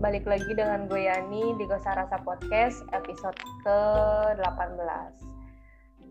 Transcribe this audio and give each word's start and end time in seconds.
Balik 0.00 0.24
lagi 0.24 0.56
dengan 0.56 0.88
gue 0.88 1.12
Yani 1.12 1.60
di 1.60 1.68
Gosa 1.68 1.92
Rasa 1.92 2.16
Podcast 2.24 2.80
episode 2.96 3.36
ke-18. 3.60 5.12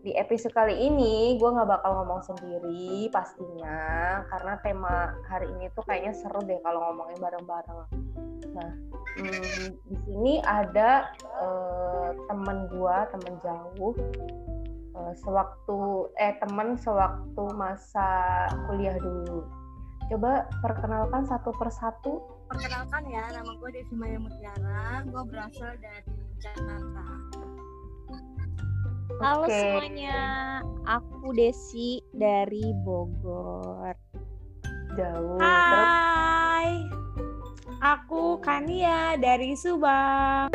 Di 0.06 0.14
episode 0.14 0.54
kali 0.54 0.78
ini 0.78 1.34
gue 1.34 1.50
nggak 1.50 1.66
bakal 1.66 1.98
ngomong 1.98 2.22
sendiri 2.22 3.10
pastinya 3.10 4.22
karena 4.30 4.62
tema 4.62 5.10
hari 5.26 5.50
ini 5.58 5.74
tuh 5.74 5.82
kayaknya 5.90 6.14
seru 6.14 6.38
deh 6.46 6.62
kalau 6.62 6.86
ngomongin 6.86 7.18
bareng-bareng. 7.18 7.82
Nah, 8.54 8.72
hmm, 9.26 9.74
di 9.74 9.96
sini 10.06 10.34
ada 10.46 11.10
eh, 11.42 12.10
temen 12.30 12.70
gue, 12.70 12.96
temen 13.10 13.34
jauh, 13.42 13.94
eh, 15.02 15.12
sewaktu 15.18 16.06
eh 16.14 16.38
temen 16.38 16.78
sewaktu 16.78 17.42
masa 17.58 18.46
kuliah 18.70 18.94
dulu. 19.02 19.42
Coba 20.10 20.42
perkenalkan 20.58 21.22
satu 21.22 21.54
persatu 21.54 22.18
Perkenalkan 22.50 23.06
ya, 23.06 23.30
nama 23.30 23.54
gue 23.62 23.70
Devi 23.70 23.94
Maya 23.94 24.18
Mutiara. 24.18 25.06
Gue 25.06 25.22
berasal 25.30 25.78
dari 25.78 26.02
Jakarta. 26.42 27.06
Halo 29.22 29.46
Oke. 29.46 29.54
semuanya, 29.54 30.18
aku 30.82 31.30
Desi 31.30 32.02
dari 32.10 32.74
Bogor. 32.82 33.94
jauh. 34.98 35.38
Terus 35.38 35.46
Hai, 35.46 36.89
aku 37.80 38.38
Kania 38.44 39.16
dari 39.16 39.56
Subang. 39.56 40.52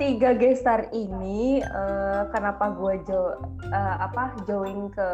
tiga 0.00 0.32
gestar 0.32 0.88
ini 0.96 1.60
eh, 1.60 2.22
kenapa 2.32 2.72
gue 2.72 3.04
jo 3.04 3.36
eh, 3.68 3.96
apa 4.00 4.38
join 4.48 4.88
ke 4.88 5.08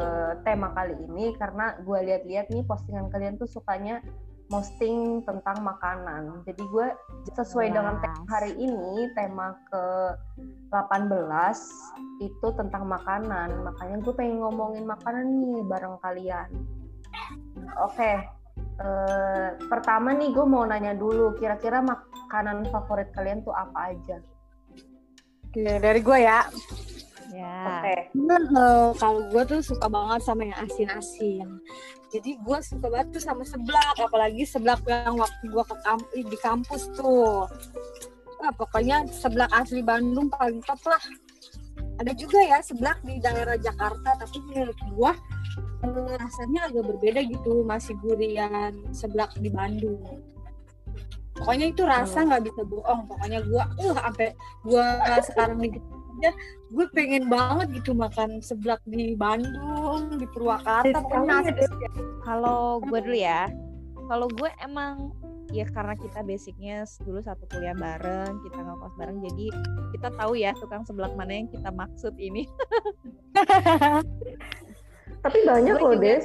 tema 0.46 0.70
kali 0.76 0.94
ini 1.10 1.34
karena 1.34 1.74
gue 1.82 1.98
lihat-lihat 2.06 2.52
nih 2.54 2.62
postingan 2.68 3.10
kalian 3.10 3.34
tuh 3.40 3.50
sukanya 3.50 3.98
posting 4.46 5.26
tentang 5.26 5.58
makanan. 5.66 6.46
Jadi 6.46 6.62
gue 6.70 6.86
sesuai 7.34 7.74
dengan 7.74 7.98
tema 7.98 8.22
hari 8.30 8.54
ini 8.54 9.10
tema 9.18 9.58
ke 9.66 9.84
18 10.70 11.10
itu 12.22 12.48
tentang 12.54 12.86
makanan. 12.86 13.66
Makanya 13.66 13.96
gue 14.06 14.14
pengen 14.14 14.38
ngomongin 14.44 14.86
makanan 14.86 15.24
nih 15.42 15.60
bareng 15.66 15.98
kalian. 15.98 16.48
Oke. 17.82 18.35
Eh, 18.80 19.48
pertama 19.68 20.12
nih 20.12 20.32
gue 20.32 20.46
mau 20.46 20.64
nanya 20.68 20.92
dulu 20.92 21.36
kira-kira 21.36 21.80
makanan 21.80 22.68
favorit 22.68 23.10
kalian 23.16 23.40
tuh 23.42 23.52
apa 23.52 23.96
aja? 23.96 24.20
Oke, 25.48 25.80
dari 25.80 26.00
gue 26.04 26.18
ya. 26.20 26.44
Ya. 27.32 27.80
Oke. 27.80 27.96
Bener, 28.14 28.42
eh, 28.44 28.90
kalau 29.00 29.20
gue 29.32 29.42
tuh 29.48 29.60
suka 29.64 29.86
banget 29.88 30.20
sama 30.24 30.46
yang 30.46 30.58
asin-asin. 30.62 31.48
Jadi 32.14 32.38
gue 32.38 32.58
suka 32.62 32.86
banget 32.86 33.18
tuh 33.18 33.22
sama 33.24 33.42
seblak, 33.42 33.96
apalagi 33.98 34.46
seblak 34.46 34.80
yang 34.86 35.18
waktu 35.18 35.44
gue 35.50 35.64
ke 35.66 35.76
kamp- 35.82 36.12
di 36.14 36.38
kampus 36.38 36.88
tuh. 36.94 37.50
Wah, 38.36 38.52
pokoknya 38.54 39.08
seblak 39.10 39.50
asli 39.50 39.80
Bandung 39.82 40.30
paling 40.30 40.62
top 40.62 40.80
lah. 40.86 41.02
Ada 41.96 42.12
juga 42.12 42.44
ya 42.44 42.60
seblak 42.60 43.00
di 43.02 43.16
daerah 43.18 43.56
Jakarta, 43.56 44.20
tapi 44.20 44.38
menurut 44.44 44.76
gue 44.76 45.12
rasanya 46.20 46.68
agak 46.70 46.84
berbeda 46.94 47.20
gitu, 47.26 47.62
masih 47.62 47.94
gurian 48.00 48.74
seblak 48.90 49.32
di 49.38 49.48
Bandung. 49.52 50.00
Pokoknya 51.36 51.68
itu 51.68 51.84
rasa 51.84 52.24
nggak 52.24 52.48
bisa 52.48 52.64
bohong. 52.64 53.04
Pokoknya 53.08 53.44
gue, 53.44 53.62
uh, 53.62 53.92
sampai 53.92 54.32
gue 54.64 54.86
sekarang 55.28 55.60
nih 55.60 55.76
aja 56.16 56.32
gue 56.72 56.86
pengen 56.96 57.28
banget 57.28 57.68
gitu 57.82 57.92
makan 57.92 58.40
seblak 58.40 58.80
di 58.88 59.12
Bandung 59.14 60.16
di 60.16 60.26
Purwakarta 60.32 61.04
pokoknya. 61.04 61.52
Kalau 62.24 62.80
gue 62.82 62.98
dulu 63.04 63.16
ya, 63.16 63.46
kalau 64.08 64.26
gue 64.32 64.50
emang 64.64 65.12
ya 65.54 65.62
karena 65.70 65.94
kita 65.94 66.26
basicnya 66.26 66.82
dulu 67.06 67.22
satu 67.22 67.46
kuliah 67.52 67.76
bareng, 67.76 68.42
kita 68.42 68.58
ngekos 68.58 68.94
bareng, 68.98 69.18
jadi 69.30 69.46
kita 69.94 70.08
tahu 70.18 70.32
ya 70.34 70.50
tukang 70.58 70.82
seblak 70.82 71.14
mana 71.14 71.44
yang 71.44 71.48
kita 71.52 71.70
maksud 71.70 72.16
ini. 72.18 72.48
Tapi 75.22 75.38
banyak 75.44 75.74
Gue 75.76 75.82
loh, 75.82 75.94
juga- 75.96 76.04
Des. 76.04 76.24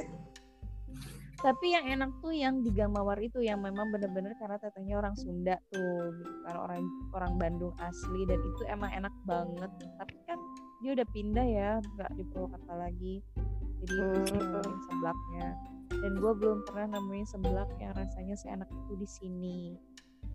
Tapi 1.42 1.74
yang 1.74 1.90
enak 1.90 2.22
tuh 2.22 2.30
yang 2.30 2.62
di 2.62 2.70
Gang 2.70 2.94
Mawar 2.94 3.18
itu 3.18 3.42
yang 3.42 3.58
memang 3.58 3.90
bener-bener 3.90 4.30
karena 4.38 4.62
tetehnya 4.62 5.02
orang 5.02 5.18
Sunda 5.18 5.58
tuh, 5.74 6.14
gitu 6.14 6.34
kan 6.46 6.54
orang 6.54 6.86
orang 7.10 7.34
Bandung 7.34 7.74
asli 7.82 8.22
dan 8.30 8.38
itu 8.38 8.62
emang 8.70 8.94
enak 8.94 9.10
banget. 9.26 9.66
Tapi 9.98 10.14
kan 10.22 10.38
dia 10.78 10.94
udah 10.94 11.06
pindah 11.10 11.42
ya, 11.42 11.70
nggak 11.82 12.10
di 12.14 12.22
Purwakarta 12.30 12.74
lagi. 12.78 13.14
Jadi 13.82 13.94
Hmm. 13.98 14.38
nemuin 14.38 14.78
seblaknya. 14.86 15.48
Dan 15.90 16.12
gue 16.14 16.32
belum 16.38 16.58
pernah 16.62 16.86
nemuin 16.94 17.26
seblak 17.26 17.70
yang 17.82 17.92
rasanya 17.92 18.38
seenak 18.38 18.70
itu 18.70 18.92
di 18.94 19.08
sini. 19.10 19.58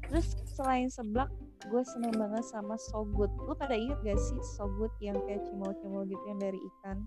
Terus 0.07 0.27
selain 0.47 0.87
seblak, 0.87 1.27
gue 1.63 1.83
seneng 1.85 2.15
banget 2.15 2.43
sama 2.43 2.79
sogut. 2.81 3.27
Lu 3.39 3.53
pada 3.53 3.73
inget 3.73 3.99
gak 4.01 4.15
sih 4.17 4.39
sogut 4.53 4.91
yang 4.97 5.19
kayak 5.23 5.43
cimol-cimol 5.43 6.03
gitu 6.03 6.23
yang 6.25 6.39
dari 6.39 6.59
ikan? 6.73 6.97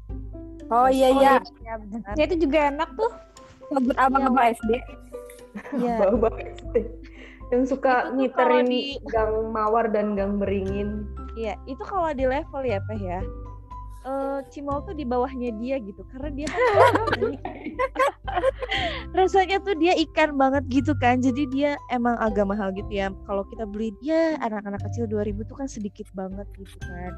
oh 0.69 0.87
iya 0.87 1.09
iya 1.11 1.35
Ya 1.61 1.75
benar. 1.77 2.13
Ya 2.15 2.25
itu 2.25 2.37
juga 2.39 2.71
enak 2.71 2.91
tuh. 2.95 3.13
sebut 3.71 3.95
abang-abang 3.97 4.51
SD 4.53 4.71
Iya. 5.79 5.97
Bau 6.15 6.31
SD. 6.35 6.75
Yang 7.51 7.63
suka 7.69 8.15
ngiterin 8.15 8.67
di- 8.67 8.99
gang 9.07 9.51
mawar 9.51 9.89
dan 9.89 10.15
gang 10.15 10.39
beringin. 10.39 11.07
Iya, 11.35 11.59
itu 11.65 11.83
kalau 11.83 12.11
di 12.11 12.23
level 12.23 12.63
ya, 12.63 12.79
Peh 12.85 13.01
ya. 13.01 13.19
Eh 14.01 14.41
Cimol 14.49 14.81
tuh 14.89 14.97
di 14.97 15.05
bawahnya 15.05 15.53
dia 15.61 15.77
gitu 15.77 16.01
karena 16.09 16.33
dia 16.33 16.49
rasanya 19.19 19.61
tuh 19.61 19.77
dia 19.77 19.93
ikan 20.09 20.41
banget 20.41 20.65
gitu 20.73 20.97
kan 20.97 21.21
jadi 21.21 21.43
dia 21.53 21.71
emang 21.93 22.17
agak 22.17 22.49
mahal 22.49 22.73
gitu 22.73 22.89
ya 22.89 23.13
kalau 23.29 23.45
kita 23.53 23.69
beli 23.69 23.93
dia 24.01 24.41
anak-anak 24.41 24.81
kecil 24.89 25.05
2000 25.05 25.45
tuh 25.45 25.57
kan 25.59 25.69
sedikit 25.69 26.09
banget 26.17 26.49
gitu 26.57 26.81
kan 26.81 27.13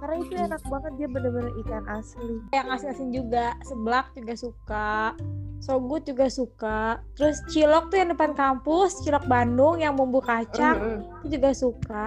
karena 0.00 0.14
itu 0.24 0.34
enak 0.34 0.62
banget 0.66 0.92
dia 0.98 1.08
bener-bener 1.12 1.52
ikan 1.62 1.84
asli 1.86 2.42
Yang 2.50 2.66
asin-asin 2.74 3.08
juga. 3.14 3.54
Seblak 3.62 4.10
juga 4.18 4.34
suka. 4.34 5.14
Sogut 5.62 6.02
juga 6.02 6.26
suka. 6.26 6.98
Terus 7.14 7.38
cilok 7.54 7.94
tuh 7.94 8.02
yang 8.02 8.10
depan 8.10 8.34
kampus, 8.34 8.98
cilok 9.06 9.30
Bandung 9.30 9.78
yang 9.78 9.94
bumbu 9.94 10.18
kacang 10.18 10.76
Mm-mm. 10.82 11.22
itu 11.22 11.38
juga 11.38 11.50
suka. 11.54 12.04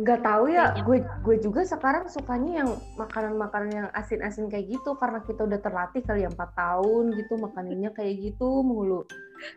Nggak 0.00 0.24
tahu 0.24 0.48
ya, 0.48 0.72
gue 0.80 1.04
gue 1.20 1.36
juga 1.44 1.60
sekarang 1.68 2.08
sukanya 2.08 2.64
yang 2.64 2.70
makanan-makanan 2.96 3.70
yang 3.70 3.88
asin-asin 3.92 4.48
kayak 4.48 4.72
gitu 4.72 4.96
karena 4.96 5.20
kita 5.28 5.44
udah 5.44 5.60
terlatih 5.60 6.00
kali 6.00 6.24
ya 6.24 6.32
empat 6.32 6.56
tahun 6.56 7.12
gitu 7.12 7.36
makanannya 7.36 7.92
kayak 7.92 8.14
gitu 8.32 8.64
mulu. 8.64 9.04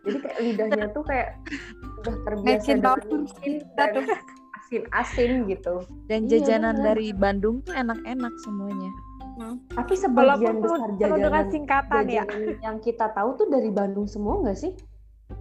Jadi 0.04 0.18
kayak 0.20 0.38
lidahnya 0.44 0.86
tuh 0.92 1.00
kayak 1.08 1.40
udah 2.04 2.14
terbiasa 2.28 2.76
dengan 2.76 3.00
asin-asin 4.60 5.48
gitu. 5.48 5.74
dan 6.12 6.28
Iya, 6.28 6.44
jajanan 6.44 6.76
bener. 6.76 6.86
dari 6.92 7.08
Bandung 7.16 7.64
tuh 7.64 7.72
enak-enak 7.72 8.34
semuanya 8.44 8.92
Tapi 9.70 9.94
sebagian 9.94 10.58
Walaupun 10.58 10.62
besar 10.62 10.88
penuh 10.90 10.98
dengan 10.98 11.18
jajanan 11.20 11.46
singkatan 11.48 12.02
ya. 12.06 12.24
jajanan 12.26 12.58
yang 12.60 12.76
kita 12.78 13.06
tahu 13.12 13.28
tuh 13.36 13.46
dari 13.48 13.70
Bandung 13.70 14.06
semua 14.06 14.42
nggak 14.42 14.58
sih? 14.58 14.72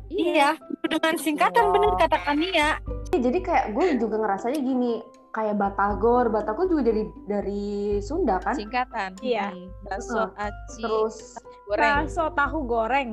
iya 0.08 0.56
dengan 0.84 1.16
singkatan 1.16 1.72
bener 1.72 1.96
kata 1.96 2.20
Kania 2.24 2.80
Iya, 3.08 3.20
jadi 3.32 3.40
kayak 3.40 3.66
gue 3.72 3.86
juga 4.00 4.20
ngerasanya 4.20 4.60
gini, 4.60 5.00
kayak 5.32 5.56
Batagor, 5.56 6.28
Batagor 6.28 6.68
juga 6.68 6.92
dari 6.92 7.04
dari 7.24 7.64
Sunda 8.04 8.36
kan? 8.40 8.52
singkatan 8.56 9.16
Iya. 9.20 9.52
Hmm, 9.52 10.32
aci 10.36 10.84
Terus 10.84 11.40
goreng 11.68 12.04
Bakso 12.04 12.26
tahu 12.36 12.58
goreng. 12.68 13.10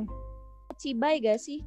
cibai 0.74 1.22
gak 1.22 1.38
sih 1.38 1.62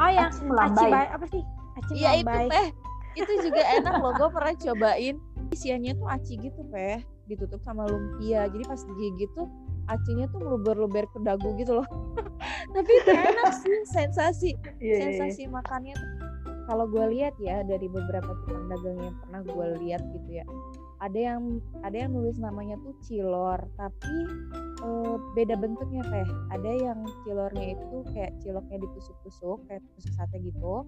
Oh 0.00 0.08
yang 0.08 0.32
aci 0.32 0.40
melambai. 0.44 0.88
bay 0.88 1.06
apa 1.12 1.26
sih? 1.28 1.42
Aci 1.76 1.92
Iya 2.00 2.10
itu 2.24 2.36
teh. 2.48 2.68
Itu 3.20 3.32
juga 3.44 3.62
enak 3.76 3.94
loh. 4.00 4.12
Gue 4.16 4.28
pernah 4.32 4.54
cobain. 4.56 5.14
Isiannya 5.52 5.92
tuh 5.92 6.08
aci 6.08 6.32
gitu 6.40 6.60
teh. 6.72 7.04
Ditutup 7.30 7.62
sama 7.62 7.86
lumpia. 7.86 8.50
Jadi 8.50 8.66
pas 8.66 8.82
digigit 8.82 9.30
tuh 9.38 9.46
acinya 9.86 10.26
tuh 10.30 10.42
meluber-luber 10.42 11.06
ke 11.14 11.18
dagu 11.22 11.54
gitu 11.54 11.78
loh. 11.82 11.88
Tapi 12.74 12.90
itu 12.90 13.10
enak 13.10 13.52
sih 13.62 13.76
sensasi. 13.86 14.50
Iya, 14.78 14.82
iya, 14.82 14.94
iya. 14.94 14.98
Sensasi 14.98 15.42
makannya. 15.46 15.94
tuh. 15.94 16.10
Kalau 16.70 16.86
gue 16.86 17.02
lihat 17.18 17.34
ya 17.42 17.66
dari 17.66 17.90
beberapa 17.90 18.30
tukang 18.46 18.70
dagang 18.70 18.98
yang 19.02 19.16
pernah 19.26 19.40
gue 19.42 19.66
lihat 19.82 20.02
gitu 20.14 20.30
ya. 20.42 20.46
Ada 21.00 21.18
yang 21.18 21.42
ada 21.82 21.96
yang 21.96 22.12
nulis 22.12 22.36
namanya 22.38 22.76
tuh 22.84 22.94
cilor, 23.02 23.58
tapi 23.74 24.16
eh, 24.84 25.16
beda 25.34 25.58
bentuknya 25.58 26.06
teh. 26.06 26.28
Ada 26.54 26.70
yang 26.70 26.98
cilornya 27.26 27.74
itu 27.74 27.96
kayak 28.14 28.38
ciloknya 28.38 28.86
ditusuk-tusuk 28.86 29.66
kayak 29.66 29.82
tusuk 29.98 30.12
sate 30.14 30.38
gitu 30.38 30.86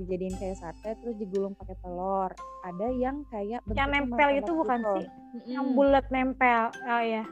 dijadiin 0.00 0.34
kayak 0.40 0.56
sate 0.58 0.96
terus 1.00 1.16
digulung 1.20 1.54
pakai 1.54 1.76
telur 1.84 2.30
ada 2.64 2.86
yang 2.90 3.22
kayak 3.28 3.60
Yang 3.70 3.88
nempel 3.92 4.28
itu 4.34 4.50
bukan 4.52 4.78
gitu. 4.80 4.92
sih? 4.96 5.06
Yang 5.54 5.66
bulat 5.76 6.06
nempel. 6.10 6.62
Oh 6.88 7.02
ya. 7.02 7.22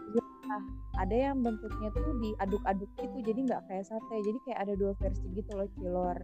ada 1.00 1.16
yang 1.16 1.40
bentuknya 1.40 1.88
tuh 1.96 2.04
diaduk-aduk 2.20 2.90
gitu 3.00 3.16
jadi 3.24 3.40
nggak 3.48 3.62
kayak 3.64 3.84
sate 3.88 4.16
jadi 4.20 4.38
kayak 4.44 4.58
ada 4.68 4.72
dua 4.76 4.92
versi 5.00 5.24
gitu 5.32 5.50
loh 5.56 5.64
cilor 5.80 6.20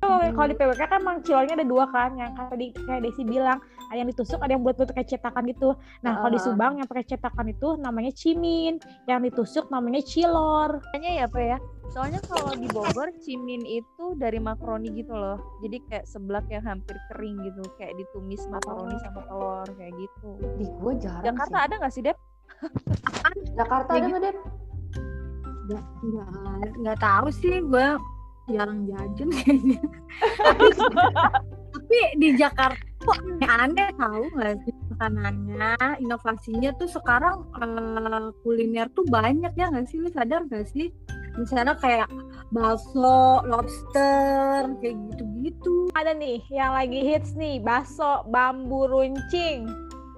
Kalau 0.00 0.16
kalau 0.32 0.48
di 0.48 0.56
PWK 0.56 0.80
kan 0.88 0.98
emang 1.04 1.20
cilornya 1.20 1.60
ada 1.60 1.66
dua 1.68 1.84
kan, 1.92 2.16
yang 2.16 2.32
tadi 2.32 2.72
kayak 2.72 3.04
Desi 3.04 3.20
bilang, 3.20 3.60
ada 3.92 4.00
yang 4.00 4.08
ditusuk, 4.08 4.40
ada 4.40 4.56
yang 4.56 4.64
buat 4.64 4.80
bentuk 4.80 4.96
kayak 4.96 5.12
cetakan 5.12 5.44
gitu. 5.52 5.76
Nah, 6.00 6.24
kalau 6.24 6.32
di. 6.32 6.40
Subang 6.40 6.80
yang 6.80 6.88
pakai 6.88 7.04
cetakan 7.04 7.52
itu 7.52 7.76
namanya 7.76 8.08
cimin, 8.16 8.80
yang 9.04 9.20
ditusuk 9.20 9.68
namanya 9.68 10.00
cilor. 10.00 10.80
Kayaknya 10.88 11.12
ya 11.12 11.24
apa 11.28 11.40
ya 11.44 11.58
soalnya 11.90 12.22
kalau 12.30 12.54
di 12.54 12.70
Bogor 12.70 13.10
cimin 13.18 13.66
itu 13.66 14.14
dari 14.14 14.38
makaroni 14.38 14.94
gitu 14.94 15.10
loh. 15.10 15.38
Jadi 15.60 15.82
kayak 15.90 16.06
seblak 16.06 16.46
yang 16.46 16.62
hampir 16.62 16.94
kering 17.10 17.42
gitu. 17.42 17.62
Kayak 17.76 17.98
ditumis 17.98 18.42
makaroni 18.46 18.94
sama 19.02 19.20
telur 19.26 19.68
kayak 19.74 19.94
gitu. 19.98 20.30
Di 20.56 20.66
gue 20.70 20.92
jarang 21.02 21.26
Jakarta 21.26 21.58
sih. 21.58 21.64
ada 21.66 21.74
nggak 21.82 21.92
sih 21.92 22.02
Dep? 22.06 22.18
Jakarta 23.58 23.90
ada 23.90 24.06
nggak, 24.06 24.22
Dep? 24.22 24.36
nggak 26.78 26.98
tahu 27.02 27.26
sih. 27.34 27.58
Gue 27.58 27.88
jarang 28.50 28.80
jajan 28.86 29.28
kayaknya. 29.34 29.80
Tapi, 30.38 30.66
tapi 31.74 31.98
di 32.22 32.28
Jakarta 32.38 32.86
kok 33.00 33.16
aneh 33.42 33.90
tahu 33.98 34.22
nggak 34.38 34.54
sih 34.62 34.74
makanannya? 34.94 35.74
Inovasinya 36.06 36.70
tuh 36.78 36.86
sekarang 36.86 37.50
eh, 37.58 38.30
kuliner 38.46 38.86
tuh 38.94 39.02
banyak 39.10 39.50
ya 39.58 39.66
nggak 39.74 39.90
sih? 39.90 39.98
Lu 39.98 40.06
sadar 40.14 40.46
nggak 40.46 40.70
sih 40.70 40.94
misalnya 41.40 41.74
kayak 41.80 42.08
bakso 42.52 43.40
lobster 43.48 44.68
kayak 44.82 44.96
gitu-gitu 45.14 45.88
Ada 45.96 46.12
nih 46.14 46.44
yang 46.52 46.76
lagi 46.76 47.00
hits 47.00 47.34
nih, 47.34 47.58
bakso 47.62 48.26
bambu 48.28 48.86
runcing. 48.86 49.64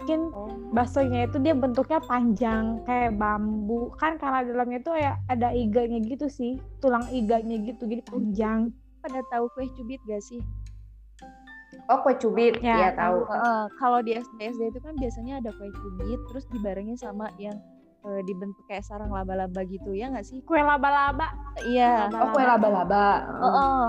Mungkin 0.02 0.34
baksonya 0.74 1.30
itu 1.30 1.38
dia 1.38 1.54
bentuknya 1.54 2.02
panjang 2.02 2.82
kayak 2.82 3.14
bambu 3.14 3.94
kan 4.02 4.18
karena 4.18 4.42
dalamnya 4.42 4.82
itu 4.82 4.92
ya 4.98 5.14
ada 5.30 5.54
iganya 5.54 6.02
gitu 6.02 6.26
sih 6.26 6.58
tulang 6.82 7.06
iganya 7.14 7.54
gitu 7.62 7.86
jadi 7.86 8.02
panjang 8.10 8.74
Pada 8.98 9.22
tahu 9.30 9.46
kue 9.54 9.66
cubit 9.78 10.02
gak 10.10 10.22
sih? 10.22 10.42
Oh, 11.90 11.98
kue 12.02 12.14
cubit. 12.18 12.62
Ya, 12.62 12.78
Iya, 12.78 12.88
tahu. 12.94 13.26
Heeh, 13.26 13.62
kalau 13.82 13.98
di 13.98 14.14
SD 14.14 14.38
SD 14.54 14.62
itu 14.70 14.78
kan 14.78 14.94
biasanya 14.94 15.42
ada 15.42 15.50
kue 15.58 15.70
cubit 15.70 16.20
terus 16.30 16.44
dibarengin 16.50 16.94
sama 16.94 17.30
yang 17.38 17.58
eh, 18.06 18.20
dibentuk 18.26 18.64
kayak 18.66 18.84
sarang 18.86 19.10
laba-laba 19.10 19.62
gitu 19.66 19.94
ya 19.94 20.10
nggak 20.10 20.26
sih? 20.26 20.42
kue 20.42 20.58
laba-laba. 20.58 21.30
Iya. 21.62 22.10
Oh, 22.10 22.30
kue 22.34 22.42
laba-laba. 22.42 23.06
Oh, 23.38 23.86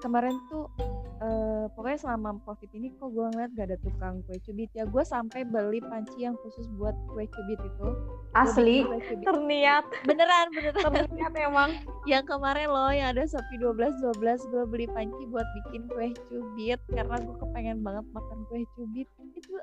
kemarin 0.00 0.36
tuh 0.52 0.70
eh, 1.16 1.64
pokoknya 1.72 1.98
selama 1.98 2.36
covid 2.44 2.70
ini 2.76 2.92
kok 3.00 3.08
gue 3.08 3.26
ngeliat 3.32 3.50
gak 3.56 3.66
ada 3.72 3.78
tukang 3.80 4.20
kue 4.28 4.36
cubit. 4.44 4.70
Ya 4.76 4.84
gue 4.84 5.04
sampai 5.04 5.48
beli 5.48 5.80
panci 5.80 6.28
yang 6.28 6.36
khusus 6.44 6.68
buat 6.76 6.94
kue 7.10 7.24
cubit 7.26 7.60
itu. 7.60 7.88
Asli. 8.36 8.84
cubit. 8.84 9.24
terniat. 9.24 9.84
Beneran 10.04 10.52
beneran. 10.52 10.82
Terniat 10.84 11.32
emang. 11.40 11.70
Yang 12.04 12.24
kemarin 12.28 12.68
loh 12.68 12.92
yang 12.92 13.16
ada 13.16 13.24
Shopee 13.24 13.58
12 13.58 13.98
12 14.20 14.52
gue 14.52 14.64
beli 14.68 14.86
panci 14.92 15.22
buat 15.32 15.46
bikin 15.62 15.88
kue 15.90 16.12
cubit. 16.28 16.80
Karena 16.92 17.16
gue 17.18 17.36
kepengen 17.40 17.80
banget 17.80 18.04
makan 18.12 18.38
kue 18.52 18.62
cubit. 18.76 19.08
Itu 19.34 19.56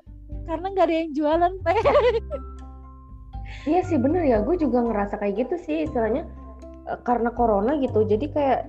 karena 0.44 0.66
nggak 0.74 0.86
ada 0.90 0.96
yang 1.00 1.10
jualan 1.16 1.52
pe 1.64 1.72
Iya 3.64 3.80
sih 3.84 3.96
bener 3.96 4.22
ya, 4.28 4.44
gue 4.44 4.56
juga 4.60 4.84
ngerasa 4.84 5.16
kayak 5.16 5.34
gitu 5.48 5.54
sih 5.64 5.76
istilahnya 5.88 6.28
eh, 6.88 6.98
karena 7.04 7.32
corona 7.32 7.80
gitu. 7.80 8.04
Jadi 8.04 8.28
kayak 8.28 8.60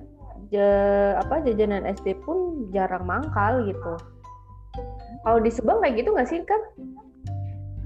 ja- 0.48 1.20
apa 1.20 1.44
jajanan 1.44 1.84
SD 1.84 2.16
pun 2.24 2.68
jarang 2.72 3.04
mangkal 3.04 3.64
gitu. 3.68 3.92
Kalau 5.20 5.38
di 5.42 5.50
Subang 5.52 5.84
kayak 5.84 6.00
gitu 6.00 6.16
nggak 6.16 6.28
sih 6.28 6.40
kan? 6.44 6.62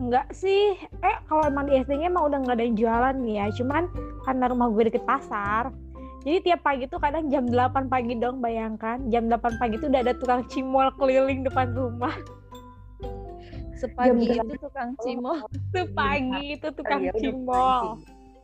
enggak 0.01 0.33
sih 0.33 0.81
eh 1.05 1.17
kalau 1.29 1.45
emang 1.45 1.69
di 1.69 1.77
SD-nya 1.77 2.09
emang 2.09 2.33
udah 2.33 2.41
nggak 2.41 2.57
ada 2.57 2.65
yang 2.65 2.77
jualan 2.81 3.15
nih 3.21 3.37
ya 3.37 3.47
cuman 3.61 3.85
karena 4.25 4.45
rumah 4.49 4.73
gue 4.73 4.89
deket 4.89 5.05
pasar 5.05 5.69
jadi 6.25 6.41
tiap 6.41 6.61
pagi 6.65 6.89
tuh 6.89 6.97
kadang 6.97 7.29
jam 7.29 7.45
8 7.45 7.93
pagi 7.93 8.17
dong 8.17 8.41
bayangkan 8.41 8.97
jam 9.13 9.29
8 9.29 9.61
pagi 9.61 9.77
tuh 9.77 9.93
udah 9.93 10.01
ada 10.01 10.17
tukang 10.17 10.43
cimol 10.49 10.89
keliling 10.97 11.45
depan 11.45 11.77
rumah 11.77 12.17
sepagi 13.81 14.27
Jam 14.37 14.47
itu 14.47 14.57
tukang 14.61 14.91
cimol. 15.01 15.39
tuh 15.75 15.87
pagi 15.97 16.45
itu 16.55 16.69
tukang 16.77 17.01
Iya, 17.01 17.13
udah 17.17 17.21
cimol. 17.25 17.85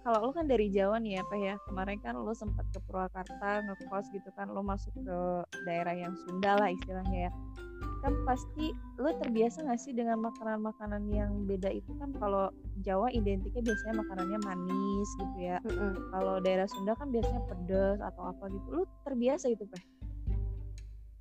kalau 0.01 0.19
lu 0.23 0.33
kan 0.33 0.47
dari 0.47 0.71
Jawa 0.71 0.97
nih 1.03 1.19
ya 1.19 1.23
Pak 1.27 1.39
ya. 1.39 1.55
Kemarin 1.67 1.99
kan 1.99 2.15
lu 2.15 2.33
sempat 2.33 2.63
ke 2.71 2.79
Purwakarta 2.87 3.61
ngekos 3.67 4.07
gitu 4.15 4.31
kan. 4.33 4.49
Lu 4.49 4.63
masuk 4.63 4.95
ke 4.97 5.19
daerah 5.67 5.93
yang 5.93 6.15
Sunda 6.25 6.55
lah 6.57 6.71
istilahnya 6.71 7.29
ya. 7.29 7.33
Kan 8.07 8.15
pasti 8.23 8.71
lu 8.97 9.11
terbiasa 9.19 9.67
nggak 9.67 9.81
sih 9.83 9.91
dengan 9.91 10.23
makanan-makanan 10.23 11.11
yang 11.11 11.43
beda 11.45 11.75
itu? 11.75 11.91
Kan 11.99 12.15
kalau 12.23 12.55
Jawa 12.87 13.11
identiknya 13.11 13.67
biasanya 13.67 13.95
makanannya 14.01 14.39
manis 14.47 15.11
gitu 15.19 15.37
ya. 15.43 15.59
Mm-mm. 15.67 15.93
kalau 16.15 16.39
daerah 16.39 16.71
Sunda 16.71 16.95
kan 16.95 17.11
biasanya 17.11 17.43
pedas 17.51 17.99
atau 17.99 18.31
apa 18.31 18.47
gitu. 18.49 18.67
Lu 18.71 18.83
terbiasa 19.03 19.51
itu 19.51 19.67
Pak 19.67 19.96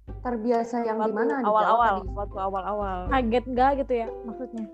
Terbiasa 0.05 0.75
yang 0.85 0.97
di 1.01 1.09
Waktu 1.09 1.17
mana? 1.17 1.35
Di 1.37 1.43
Jawa 1.45 1.49
awal-awal 1.49 1.95
waktu 2.13 2.37
awal-awal 2.37 2.97
kaget 3.09 3.45
nggak 3.45 3.71
gitu 3.83 3.93
ya 4.05 4.07
maksudnya 4.25 4.65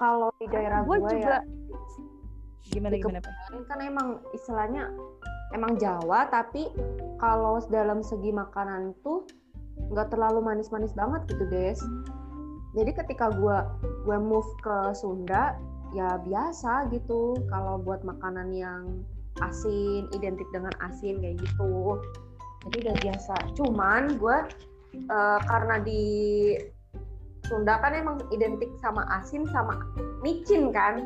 Kalau 0.00 0.32
di 0.40 0.46
daerah 0.48 0.80
gue 0.80 0.96
gue 0.96 1.12
juga 1.12 1.44
ya, 1.44 1.44
gimana 2.72 2.94
di 2.96 3.00
gimana 3.04 3.20
Pak 3.20 3.32
kan 3.68 3.78
emang 3.84 4.08
istilahnya 4.32 4.88
emang 5.52 5.76
Jawa 5.76 6.28
tapi 6.32 6.72
kalau 7.20 7.60
dalam 7.68 8.00
segi 8.00 8.32
makanan 8.32 8.96
tuh 9.04 9.28
nggak 9.92 10.12
terlalu 10.12 10.40
manis-manis 10.44 10.92
banget 10.92 11.24
gitu 11.32 11.44
Des. 11.48 11.80
Jadi 12.76 12.90
ketika 12.92 13.32
gue 13.32 13.58
gue 14.04 14.18
move 14.20 14.48
ke 14.60 14.92
Sunda 14.92 15.56
ya 15.96 16.20
biasa 16.20 16.92
gitu 16.92 17.32
kalau 17.48 17.80
buat 17.80 18.04
makanan 18.04 18.52
yang 18.52 19.04
asin 19.40 20.04
identik 20.12 20.46
dengan 20.52 20.74
asin 20.84 21.16
kayak 21.22 21.40
gitu. 21.40 21.96
Jadi 22.66 22.76
udah 22.86 22.96
biasa. 23.04 23.34
Cuman 23.54 24.02
gue 24.18 24.38
eh, 24.96 25.40
karena 25.46 25.76
di 25.82 26.02
Sunda 27.48 27.80
kan 27.80 27.96
emang 27.96 28.20
identik 28.28 28.68
sama 28.82 29.06
asin 29.20 29.46
sama 29.54 29.78
micin 30.20 30.74
kan? 30.74 31.00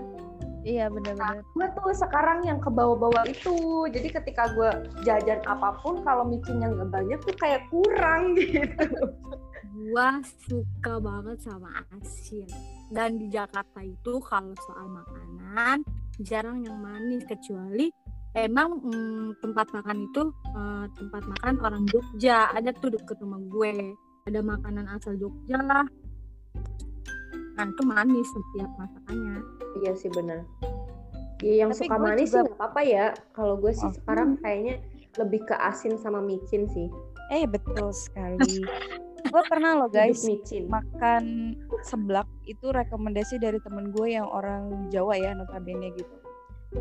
Iya 0.62 0.86
benar-benar 0.94 1.42
gue 1.42 1.66
tuh 1.74 1.90
sekarang 1.90 2.46
yang 2.46 2.62
ke 2.62 2.70
bawah-bawah 2.70 3.26
itu. 3.26 3.86
Jadi 3.90 4.08
ketika 4.14 4.50
gue 4.54 4.70
jajan 5.02 5.42
apa 5.46 5.74
pun 5.82 6.02
kalau 6.06 6.22
micinnya 6.22 6.70
nggak 6.70 6.90
banyak 6.90 7.18
tuh 7.22 7.34
kayak 7.38 7.66
kurang 7.70 8.34
gitu. 8.38 8.86
Gua 9.72 10.20
suka 10.46 11.00
banget 11.02 11.42
sama 11.42 11.82
asin. 11.98 12.46
Dan 12.92 13.18
di 13.18 13.32
Jakarta 13.32 13.80
itu 13.82 14.20
kalau 14.22 14.54
soal 14.68 14.86
makanan 14.86 15.82
jarang 16.22 16.62
yang 16.62 16.78
manis. 16.78 17.24
Kecuali 17.26 17.90
emang 18.32 18.80
mm, 18.80 19.40
tempat 19.44 19.68
makan 19.72 20.08
itu 20.08 20.22
eh, 20.56 20.84
tempat 20.96 21.22
makan 21.28 21.54
orang 21.60 21.84
Jogja. 21.88 22.48
Ada 22.52 22.72
tuh 22.76 22.96
deket 22.96 23.20
rumah 23.20 23.40
gue. 23.40 23.92
Ada 24.28 24.40
makanan 24.40 24.86
asal 24.88 25.16
Jogja. 25.18 25.60
Lah 25.60 25.86
kan 27.52 27.68
itu 27.68 27.82
manis 27.84 28.28
setiap 28.32 28.70
masakannya. 28.80 29.44
Iya 29.84 29.92
sih 29.92 30.08
bener. 30.08 30.48
Ya 31.44 31.66
yang 31.66 31.70
Tapi 31.74 31.84
suka 31.84 31.96
manis 32.00 32.32
sih 32.32 32.40
nggak 32.40 32.56
apa-apa 32.56 32.80
ya. 32.86 33.06
Kalau 33.36 33.60
gue 33.60 33.72
sih 33.76 33.88
Oh. 33.88 33.92
sekarang 33.92 34.40
kayaknya 34.40 34.80
lebih 35.20 35.44
ke 35.44 35.52
asin 35.58 36.00
sama 36.00 36.24
micin 36.24 36.64
sih. 36.72 36.88
Eh 37.28 37.44
betul 37.44 37.92
sekali. 37.92 38.64
Gue 39.28 39.42
pernah 39.52 39.76
loh 39.76 39.90
guys 39.96 40.24
micin. 40.24 40.72
makan 40.72 41.52
seblak. 41.84 42.24
Itu 42.48 42.72
rekomendasi 42.72 43.36
dari 43.36 43.60
temen 43.60 43.92
gue 43.92 44.16
yang 44.16 44.24
orang 44.24 44.88
Jawa 44.88 45.20
ya 45.20 45.36
notabene 45.36 45.92
gitu 45.92 46.21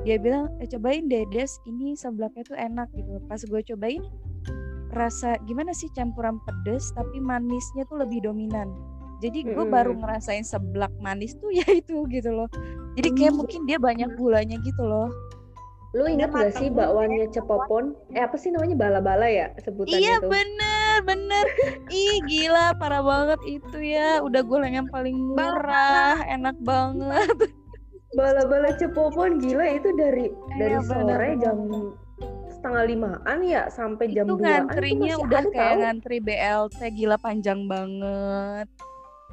dia 0.03 0.17
bilang 0.17 0.49
eh 0.57 0.67
cobain 0.67 1.05
deh 1.05 1.27
Des 1.29 1.59
ini 1.67 1.93
seblaknya 1.93 2.43
tuh 2.47 2.57
enak 2.57 2.87
gitu. 2.95 3.19
Pas 3.27 3.41
gue 3.41 3.61
cobain 3.73 4.01
rasa 4.91 5.39
gimana 5.47 5.71
sih 5.71 5.87
campuran 5.95 6.35
pedes 6.43 6.91
tapi 6.91 7.19
manisnya 7.19 7.87
tuh 7.87 8.03
lebih 8.03 8.23
dominan. 8.23 8.71
Jadi 9.21 9.45
gue 9.45 9.53
Mm-mm. 9.53 9.69
baru 9.69 9.93
ngerasain 9.95 10.41
seblak 10.41 10.91
manis 10.99 11.37
tuh 11.37 11.53
ya 11.59 11.67
itu 11.69 12.03
gitu 12.09 12.31
loh. 12.31 12.49
Jadi 12.97 13.09
kayak 13.13 13.31
Hmm. 13.31 13.39
mungkin 13.39 13.61
dia 13.69 13.77
banyak 13.79 14.09
gulanya 14.17 14.57
gitu 14.59 14.83
loh. 14.83 15.07
Lu 15.91 16.07
ingat 16.07 16.31
gak 16.31 16.55
sih 16.55 16.71
bakwannya 16.71 17.27
cepopon? 17.29 17.95
Eh 18.15 18.23
apa 18.23 18.39
sih 18.39 18.47
namanya? 18.47 18.79
Bala-bala 18.79 19.27
ya 19.27 19.51
sebutannya 19.59 19.99
iya 19.99 20.15
tuh? 20.23 20.31
bener 20.31 20.95
bener. 21.03 21.45
Ih 21.91 22.23
gila 22.25 22.73
parah 22.79 23.03
banget 23.03 23.39
itu 23.45 23.77
ya. 23.79 24.23
Udah 24.23 24.39
gue 24.39 24.57
yang 24.65 24.87
paling 24.87 25.15
murah 25.15 26.23
enak 26.25 26.55
banget 26.63 27.35
bala-bala 28.11 28.75
cepopon 28.75 29.39
gila 29.39 29.65
itu 29.71 29.89
dari 29.95 30.27
dari 30.59 30.75
Iya, 30.75 30.81
bener, 30.83 31.15
sore 31.15 31.29
bener. 31.31 31.41
jam 31.41 31.57
setengah 32.51 32.83
limaan 32.85 33.39
ya 33.41 33.61
sampai 33.71 34.05
jam 34.13 34.27
itu 34.27 34.35
2 34.37 34.43
ngantrinya 34.43 35.13
udah 35.17 35.43
kayak 35.49 35.55
tahu. 35.55 35.81
ngantri 35.81 36.17
BLT 36.21 36.79
gila 36.93 37.17
panjang 37.17 37.65
banget 37.65 38.67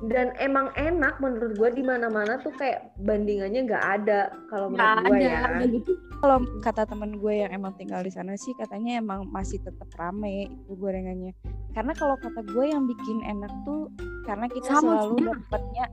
dan 0.07 0.31
emang 0.39 0.71
enak 0.79 1.19
menurut 1.19 1.59
gue 1.59 1.71
di 1.75 1.83
mana-mana 1.83 2.39
tuh 2.39 2.55
kayak 2.55 2.95
bandingannya 3.03 3.67
nggak 3.67 3.85
ada 3.99 4.31
kalau 4.47 4.71
menurut 4.71 5.11
gue 5.11 5.19
ya 5.27 5.43
gitu. 5.67 5.93
Kalau 6.23 6.39
kata 6.63 6.83
temen 6.87 7.19
gue 7.19 7.35
yang 7.43 7.51
emang 7.51 7.75
tinggal 7.75 8.07
di 8.07 8.11
sana 8.15 8.39
sih 8.39 8.55
katanya 8.55 9.03
emang 9.03 9.27
masih 9.35 9.59
tetap 9.59 9.91
rame 9.99 10.55
itu 10.55 10.79
gorengannya. 10.79 11.35
Karena 11.75 11.99
kalau 11.99 12.15
kata 12.15 12.47
gue 12.47 12.71
yang 12.71 12.87
bikin 12.87 13.27
enak 13.27 13.51
tuh 13.67 13.91
karena 14.23 14.47
kita 14.47 14.71
Sama 14.71 15.03
selalu 15.03 15.15
sih. 15.19 15.27
dapetnya 15.27 15.85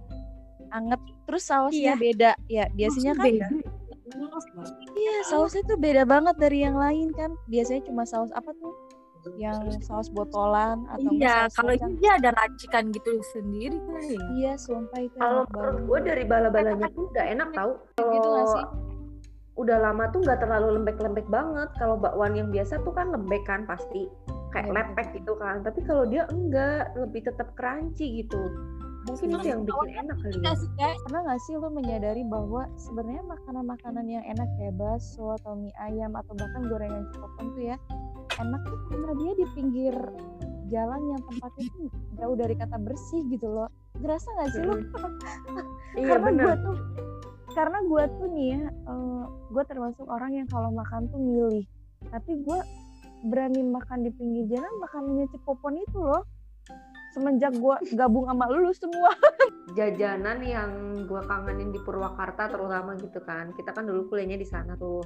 anget 0.69 0.97
terus 1.23 1.43
sausnya 1.43 1.93
Iya. 1.93 1.95
beda. 1.95 2.31
Ya 2.47 2.65
biasanya 2.71 3.13
kan 3.13 3.25
beda. 3.25 3.47
iya 4.95 5.15
sausnya 5.25 5.63
tuh 5.65 5.75
beda 5.75 6.03
banget 6.03 6.35
dari 6.37 6.61
yang 6.61 6.75
lain 6.75 7.11
kan. 7.11 7.33
Biasanya 7.45 7.81
cuma 7.83 8.03
saus 8.03 8.29
apa 8.31 8.53
tuh? 8.55 8.73
Yang 9.35 9.81
saus 9.81 10.07
botolan 10.07 10.85
atau 10.87 11.09
enggak 11.09 11.49
Iya, 11.49 11.49
kalau 11.51 11.73
ini 11.73 11.97
dia 11.97 12.11
ada 12.13 12.29
racikan 12.31 12.93
gitu 12.93 13.09
sendiri 13.31 13.73
ya. 13.75 14.21
Iya, 14.31 14.51
sumpah 14.55 15.01
itu 15.01 15.17
kalau 15.17 15.43
menurut 15.47 15.49
banget. 15.73 15.81
gue 15.83 15.99
dari 16.05 16.23
bala-balanya 16.23 16.87
tuh 16.91 17.09
udah 17.09 17.25
enak 17.27 17.49
tau 17.51 17.71
Gitu 17.97 18.27
nggak 18.27 18.47
sih? 18.47 18.65
udah 19.55 19.77
lama 19.79 20.11
tuh 20.11 20.19
nggak 20.19 20.35
terlalu 20.37 20.67
lembek-lembek 20.75 21.25
banget 21.25 21.71
kalau 21.73 21.95
bakwan 21.95 22.35
yang 22.35 22.51
biasa 22.51 22.75
tuh 22.77 22.91
kan 22.91 23.07
lembek 23.07 23.39
kan 23.43 23.63
pasti 23.63 24.03
kayak 24.51 24.67
Iya, 24.67 24.75
lepek 24.75 25.07
gitu 25.15 25.31
kan 25.33 25.63
tapi 25.63 25.79
kalau 25.81 26.03
dia 26.03 26.27
enggak 26.27 26.91
lebih 26.93 27.23
tetap 27.23 27.55
crunchy 27.55 28.19
gitu 28.19 28.35
mungkin 29.05 29.27
itu 29.37 29.47
yang 29.47 29.61
bikin 29.61 29.89
enak 30.01 30.17
kali 30.17 30.37
ya. 30.81 30.89
pernah 31.05 31.21
nggak 31.29 31.41
sih 31.45 31.53
lo 31.57 31.69
menyadari 31.69 32.23
bahwa 32.25 32.65
sebenarnya 32.81 33.23
makanan-makanan 33.29 34.05
yang 34.09 34.23
enak 34.25 34.49
kayak 34.57 34.73
bakso 34.75 35.37
atau 35.41 35.53
mie 35.53 35.73
ayam 35.77 36.17
atau 36.17 36.33
bahkan 36.33 36.65
gorengan 36.65 37.05
cepopon 37.13 37.45
tuh 37.53 37.63
ya 37.69 37.77
enak 38.41 38.61
tuh 38.65 38.79
karena 38.89 39.11
dia 39.21 39.31
di 39.37 39.45
pinggir 39.53 39.95
jalan 40.73 41.01
yang 41.13 41.21
tempatnya 41.29 41.65
tuh 41.77 41.87
jauh 42.17 42.35
dari 42.35 42.55
kata 42.57 42.77
bersih 42.81 43.21
gitu 43.29 43.45
loh. 43.45 43.69
Ngerasa 44.01 44.27
nggak 44.33 44.49
sih 44.49 44.61
lo 44.65 44.75
iya 46.01 46.05
karena 46.17 46.25
bener 46.25 46.43
gue 46.43 46.55
tuh 46.65 46.77
karena 47.55 47.77
gue 47.87 48.03
tuh 48.19 48.27
nih 48.33 48.47
ya 48.51 48.61
gue 49.53 49.63
termasuk 49.69 50.05
orang 50.09 50.31
yang 50.35 50.47
kalau 50.49 50.73
makan 50.73 51.07
tuh 51.13 51.21
milih. 51.21 51.63
Tapi 52.09 52.31
gue 52.43 52.59
berani 53.29 53.61
makan 53.65 54.05
di 54.05 54.11
pinggir 54.13 54.57
jalan 54.57 54.73
makanannya 54.81 55.25
cepopon 55.31 55.79
itu 55.81 55.97
loh 55.97 56.25
semenjak 57.15 57.55
gue 57.55 57.75
gabung 57.95 58.27
sama 58.27 58.51
lu 58.51 58.75
semua. 58.75 59.15
Jajanan 59.79 60.43
yang 60.43 60.71
gue 61.07 61.21
kangenin 61.23 61.71
di 61.71 61.79
Purwakarta 61.79 62.51
terutama 62.51 62.99
gitu 62.99 63.23
kan. 63.23 63.55
Kita 63.55 63.71
kan 63.71 63.87
dulu 63.87 64.11
kuliahnya 64.11 64.35
di 64.35 64.47
sana 64.47 64.75
tuh. 64.75 64.99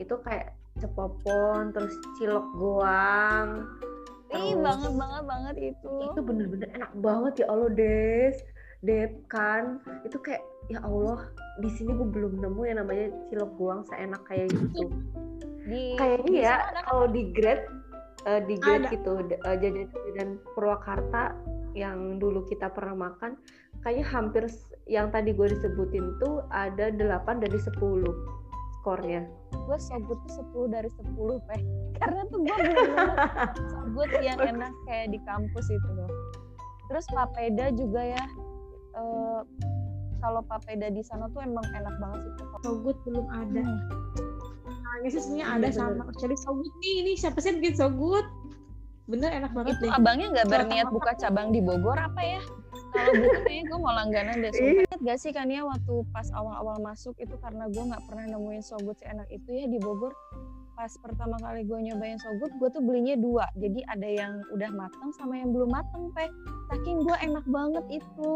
Itu 0.00 0.16
kayak 0.24 0.56
cepopon 0.80 1.72
terus 1.72 1.96
cilok 2.20 2.46
goang 2.56 3.64
Ih 4.34 4.58
banget 4.58 4.92
banget 4.98 5.22
banget 5.22 5.56
itu. 5.72 5.92
itu 6.02 6.20
bener-bener 6.20 6.68
enak 6.74 6.92
banget 6.98 7.32
ya 7.44 7.46
Allah 7.46 7.70
Des. 7.70 8.36
Dep 8.82 9.12
kan. 9.30 9.78
Itu 10.02 10.18
kayak 10.18 10.42
ya 10.66 10.82
Allah 10.82 11.30
di 11.62 11.70
sini 11.70 11.94
gue 11.94 12.08
belum 12.10 12.42
nemu 12.42 12.62
yang 12.66 12.78
namanya 12.82 13.06
cilok 13.30 13.52
goang 13.54 13.82
seenak 13.86 14.22
kayak 14.26 14.50
gitu. 14.50 14.90
Kayaknya 15.98 16.30
ya 16.34 16.54
kalau 16.86 17.06
di 17.10 17.30
grade 17.34 17.66
eh, 18.26 18.40
di 18.44 18.54
grade 18.58 18.90
Ada. 18.90 18.94
gitu 18.94 19.10
eh, 19.22 19.56
jajanan 19.62 20.30
Purwakarta 20.52 21.32
yang 21.76 22.18
dulu 22.18 22.44
kita 22.48 22.72
pernah 22.72 23.08
makan 23.08 23.38
kayaknya 23.84 24.06
hampir 24.08 24.44
yang 24.90 25.12
tadi 25.14 25.30
gue 25.30 25.46
disebutin 25.52 26.16
tuh 26.18 26.42
ada 26.50 26.90
8 26.90 27.44
dari 27.44 27.58
10 27.58 27.78
skornya 28.80 29.22
gue 29.54 29.78
sogut 29.78 30.18
tuh 30.26 30.66
10 30.70 30.74
dari 30.74 30.90
10 30.90 31.46
peh 31.46 31.60
karena 32.00 32.22
tuh 32.28 32.38
gue 32.42 32.56
bener-bener 32.56 33.18
sogut 33.70 34.10
yang 34.24 34.38
enak 34.40 34.72
kayak 34.88 35.12
di 35.12 35.18
kampus 35.24 35.66
itu 35.70 35.90
loh 35.94 36.10
terus 36.88 37.04
papeda 37.12 37.70
juga 37.74 38.02
ya 38.14 38.24
eh, 38.96 39.40
kalau 40.20 40.40
papeda 40.42 40.88
di 40.90 41.02
sana 41.04 41.28
tuh 41.30 41.44
emang 41.44 41.62
enak 41.76 41.94
banget 42.00 42.20
sih. 42.24 42.46
Sogut 42.64 42.96
belum 43.04 43.26
ada. 43.30 43.62
Nah, 44.96 45.10
sih 45.12 45.20
sebenarnya 45.20 45.46
ada 45.52 45.68
Bener, 45.68 45.76
sama. 45.76 46.02
Kecuali 46.08 46.36
Sogut 46.40 46.72
nih, 46.80 46.94
ini 47.04 47.12
siapa 47.20 47.38
sih 47.44 47.48
yang 47.52 47.58
bikin 47.60 47.76
Sogut? 47.76 48.26
Bener 49.06 49.30
enak 49.30 49.52
banget 49.54 49.78
itu 49.78 49.86
deh. 49.86 49.92
abangnya 49.94 50.26
nggak 50.34 50.48
berniat 50.50 50.88
buka 50.90 51.12
cabang 51.14 51.54
di 51.54 51.62
Bogor 51.62 51.94
apa 51.94 52.18
ya? 52.26 52.42
Kalau 52.90 53.12
buka 53.14 53.38
kayaknya 53.46 53.64
gue 53.70 53.78
mau 53.78 53.92
langganan 53.94 54.36
deh. 54.42 54.50
Sumpah. 54.50 54.82
Ingat 54.82 55.00
gak 55.06 55.18
sih 55.22 55.30
kan 55.30 55.46
ya 55.46 55.62
waktu 55.62 55.94
pas 56.10 56.26
awal-awal 56.34 56.82
masuk 56.82 57.14
itu 57.22 57.36
karena 57.38 57.70
gue 57.70 57.82
nggak 57.86 58.02
pernah 58.02 58.24
nemuin 58.34 58.62
sogut 58.66 58.98
seenak 58.98 59.30
itu 59.30 59.46
ya 59.46 59.70
di 59.70 59.78
Bogor? 59.78 60.10
Pas 60.74 60.90
pertama 60.98 61.38
kali 61.38 61.62
gue 61.62 61.78
nyobain 61.86 62.18
sogut 62.18 62.50
gue 62.58 62.68
tuh 62.72 62.82
belinya 62.82 63.14
dua. 63.14 63.46
Jadi 63.54 63.80
ada 63.86 64.08
yang 64.10 64.42
udah 64.50 64.70
mateng 64.74 65.14
sama 65.14 65.38
yang 65.38 65.54
belum 65.54 65.70
mateng 65.70 66.10
peh. 66.10 66.30
Saking 66.74 67.06
gue 67.06 67.16
enak 67.30 67.46
banget 67.46 68.02
itu. 68.02 68.30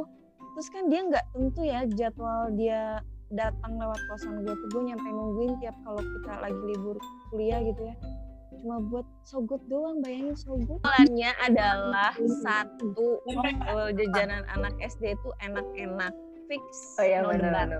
Terus 0.54 0.68
kan 0.70 0.86
dia 0.86 1.00
nggak 1.02 1.24
tentu 1.34 1.60
ya 1.66 1.80
jadwal 1.98 2.54
dia 2.54 3.02
datang 3.30 3.78
lewat 3.78 4.00
kosan 4.10 4.42
gue 4.42 4.54
tuh 4.54 4.68
gue 4.74 4.82
nyampe 4.90 5.06
nungguin 5.06 5.54
tiap 5.62 5.76
kalau 5.86 6.02
kita 6.02 6.32
lagi 6.42 6.62
libur 6.66 6.96
kuliah 7.30 7.60
gitu 7.62 7.82
ya. 7.86 7.94
Cuma 8.60 8.76
buat 8.90 9.06
sogut 9.24 9.62
doang 9.70 10.02
bayangin 10.02 10.36
sogut 10.36 10.82
Soalnya 10.82 11.32
adalah 11.40 12.12
satu 12.42 13.22
eh, 13.30 13.90
jajanan 13.94 14.42
anak 14.50 14.74
SD 14.82 15.14
itu 15.14 15.30
enak-enak. 15.46 16.12
Fix 16.50 16.98
oh 16.98 17.06
iya 17.06 17.22
bener. 17.22 17.78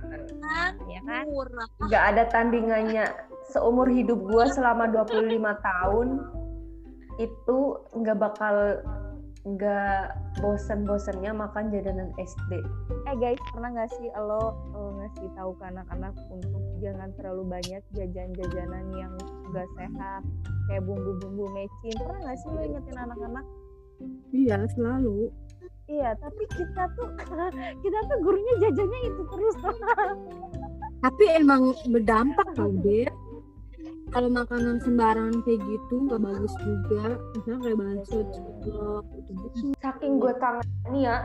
ya 0.87 1.01
kan? 1.03 1.27
Murah. 1.27 1.69
nggak 1.91 2.05
ada 2.15 2.23
tandingannya. 2.31 3.05
Seumur 3.51 3.91
hidup 3.91 4.23
gue 4.23 4.45
selama 4.55 4.87
25 4.95 5.27
tahun 5.43 6.09
itu 7.19 7.59
nggak 7.99 8.17
bakal 8.23 8.79
nggak 9.41 10.21
bosen-bosennya 10.45 11.33
makan 11.33 11.73
jajanan 11.73 12.13
SD. 12.21 12.61
eh 13.09 13.17
guys 13.17 13.41
pernah 13.57 13.73
nggak 13.73 13.89
sih 13.89 14.13
lo 14.13 14.53
eh, 14.77 14.91
ngasih 15.01 15.29
tahu 15.33 15.57
ke 15.57 15.65
anak-anak 15.65 16.13
untuk 16.29 16.61
jangan 16.85 17.09
terlalu 17.17 17.49
banyak 17.49 17.81
jajan-jajanan 17.97 18.85
yang 18.93 19.13
gak 19.51 19.65
sehat 19.81 20.23
kayak 20.69 20.85
bumbu-bumbu 20.85 21.49
mecin 21.51 21.97
pernah 21.97 22.21
nggak 22.23 22.39
sih 22.39 22.49
lo 22.53 22.61
ingetin 22.63 22.99
anak-anak 23.01 23.45
Iya, 24.33 24.65
selalu. 24.73 25.29
iya 25.85 26.17
tapi 26.17 26.45
kita 26.55 26.89
tuh 26.95 27.09
kita 27.85 27.99
tuh 28.07 28.19
gurunya 28.21 28.55
jajannya 28.61 29.01
itu 29.09 29.23
terus 29.29 29.57
Tapi 31.01 31.25
emang 31.33 31.73
berdampak 31.89 32.49
tau 32.55 32.71
deh. 32.85 33.09
Kalau 34.11 34.27
makanan 34.27 34.83
sembarangan 34.83 35.39
kayak 35.47 35.63
gitu 35.71 35.95
nggak 36.11 36.19
bagus 36.19 36.55
juga. 36.67 37.15
Misalnya 37.39 37.59
kayak 37.63 37.79
bakso, 37.79 38.19
cilok, 38.35 39.05
gitu 39.15 39.31
gitu. 39.39 39.67
Saking 39.79 40.19
gue 40.19 40.35
kangen 40.43 40.67
nih 40.91 41.03
ya, 41.07 41.17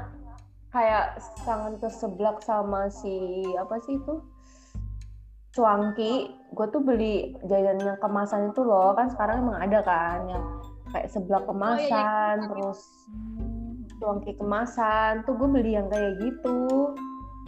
kayak 0.70 1.18
sangat 1.42 1.82
keseblak 1.82 2.38
sama 2.46 2.86
si 2.94 3.42
apa 3.58 3.82
sih 3.90 3.98
itu 3.98 4.22
cuangki. 5.58 6.30
Gue 6.54 6.68
tuh 6.70 6.86
beli 6.86 7.34
jajanan 7.50 7.98
yang 7.98 8.00
kemasan 8.06 8.54
itu 8.54 8.62
loh, 8.62 8.94
kan 8.94 9.10
sekarang 9.10 9.50
emang 9.50 9.58
ada 9.66 9.82
kan 9.82 10.30
yang 10.30 10.46
kayak 10.94 11.10
seblak 11.10 11.42
kemasan, 11.50 12.54
terus 12.54 12.86
cuangki 13.98 14.38
kemasan. 14.38 15.26
Tuh 15.26 15.34
gue 15.34 15.50
beli 15.50 15.74
yang 15.74 15.90
kayak 15.90 16.22
gitu. 16.22 16.94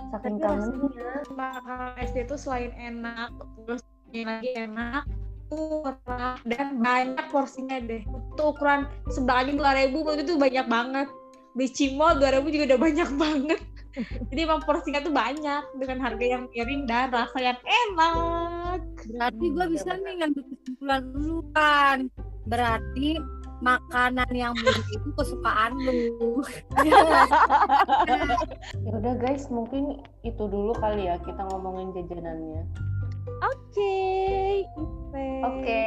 Saking 0.10 0.42
kangennya. 0.42 0.90
Makanan 1.30 1.94
SD 2.02 2.26
itu 2.26 2.36
selain 2.42 2.74
enak, 2.74 3.30
terus 3.70 3.86
lagi 4.08 4.56
enak, 4.56 5.04
murah 5.52 6.38
dan 6.44 6.80
banyak 6.80 7.26
porsinya 7.32 7.80
deh. 7.80 8.04
Untuk 8.08 8.58
ukuran 8.58 8.88
sebelah 9.12 9.44
aja 9.44 9.52
dua 9.56 9.72
ribu 9.76 10.04
itu 10.12 10.24
tuh 10.24 10.40
banyak 10.40 10.68
banget. 10.68 11.08
Di 11.58 11.68
Cimol 11.72 12.22
dua 12.22 12.38
ribu 12.38 12.52
juga 12.54 12.76
udah 12.76 12.80
banyak 12.80 13.10
banget. 13.24 13.62
Jadi 14.30 14.40
emang 14.46 14.62
porsinya 14.62 15.02
tuh 15.02 15.10
banyak 15.10 15.64
dengan 15.82 15.98
harga 16.06 16.26
yang 16.26 16.44
miring 16.54 16.86
dan 16.86 17.10
rasa 17.10 17.38
yang 17.42 17.60
enak. 17.66 18.80
Berarti 19.10 19.46
gue 19.50 19.66
bisa 19.74 19.90
nih 19.98 20.14
ngambil 20.22 20.44
kesimpulan 20.54 21.02
dulu 21.10 21.38
kan. 21.58 21.98
Berarti 22.46 23.18
makanan 23.58 24.30
yang 24.38 24.54
murah 24.54 24.86
itu 24.94 25.10
kesukaan 25.18 25.74
lu. 25.82 26.46
Ya 28.86 28.92
udah 28.94 29.14
guys, 29.20 29.50
mungkin 29.50 30.06
itu 30.22 30.44
dulu 30.46 30.72
kali 30.78 31.10
ya 31.10 31.18
kita 31.26 31.42
ngomongin 31.50 31.92
jajanannya. 31.98 32.64
Oke 33.44 33.94
Ipe 34.76 34.98
Oke, 35.38 35.84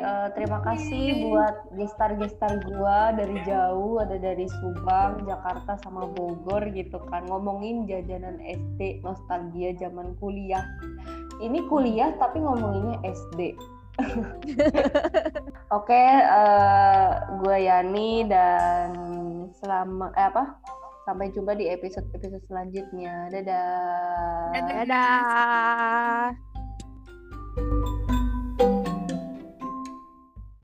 eh, 0.00 0.28
terima 0.32 0.64
kasih 0.64 1.28
buat 1.28 1.56
gestar-gestar 1.76 2.64
gua 2.66 3.12
dari 3.12 3.36
jauh, 3.44 4.00
ada 4.00 4.16
dari 4.16 4.48
Subang, 4.48 5.22
Jakarta, 5.28 5.76
sama 5.84 6.08
Bogor 6.08 6.64
gitu 6.72 6.96
kan, 7.12 7.28
ngomongin 7.28 7.84
jajanan 7.84 8.40
SD, 8.42 9.04
nostalgia 9.04 9.76
zaman 9.76 10.16
kuliah. 10.18 10.64
Ini 11.38 11.68
kuliah 11.68 12.16
tapi 12.16 12.40
ngomonginnya 12.40 12.98
SD. 13.04 13.54
Oke, 15.78 16.04
eh, 16.24 17.10
gua 17.44 17.56
Yani 17.60 18.26
dan 18.26 18.88
selama 19.60 20.10
eh 20.18 20.26
apa? 20.32 20.58
Sampai 21.04 21.28
jumpa 21.30 21.52
di 21.54 21.68
episode-episode 21.68 22.42
selanjutnya. 22.48 23.28
Dadah. 23.28 24.50
Dadah. 24.56 24.76
dadah 24.88 26.53